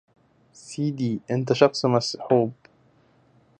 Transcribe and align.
سيدي 0.53 1.21
أنت 1.31 1.53
شاخص 1.53 1.85
مصحوب 1.85 2.51